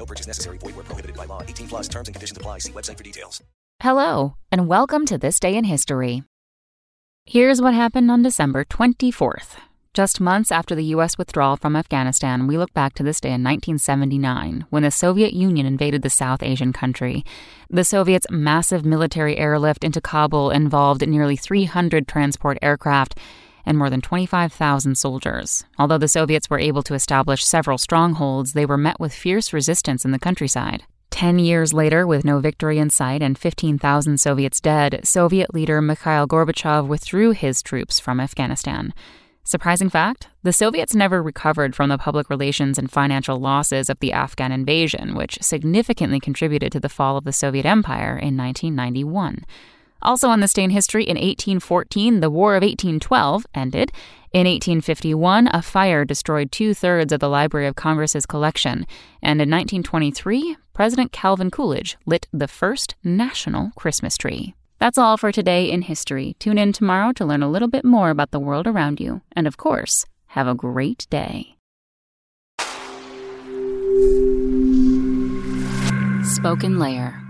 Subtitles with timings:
[0.00, 0.56] No purchase necessary.
[0.56, 1.42] Void where prohibited by law.
[1.42, 2.60] 18 plus terms and conditions apply.
[2.60, 3.42] See website for details.
[3.82, 6.22] Hello, and welcome to This Day in History.
[7.26, 9.56] Here's what happened on December 24th.
[9.92, 11.18] Just months after the U.S.
[11.18, 15.66] withdrawal from Afghanistan, we look back to this day in 1979 when the Soviet Union
[15.66, 17.22] invaded the South Asian country.
[17.68, 23.18] The Soviets' massive military airlift into Kabul involved nearly 300 transport aircraft
[23.64, 25.64] and more than 25,000 soldiers.
[25.78, 30.04] Although the Soviets were able to establish several strongholds, they were met with fierce resistance
[30.04, 30.84] in the countryside.
[31.10, 36.26] Ten years later, with no victory in sight and 15,000 Soviets dead, Soviet leader Mikhail
[36.26, 38.94] Gorbachev withdrew his troops from Afghanistan.
[39.42, 44.12] Surprising fact the Soviets never recovered from the public relations and financial losses of the
[44.12, 49.44] Afghan invasion, which significantly contributed to the fall of the Soviet Empire in 1991.
[50.02, 53.92] Also on this day in history, in 1814, the War of 1812 ended.
[54.32, 58.86] In 1851, a fire destroyed two thirds of the Library of Congress's collection.
[59.22, 64.54] And in 1923, President Calvin Coolidge lit the first national Christmas tree.
[64.78, 66.36] That's all for today in history.
[66.38, 69.20] Tune in tomorrow to learn a little bit more about the world around you.
[69.32, 71.56] And of course, have a great day.
[76.22, 77.29] SpokenLayer.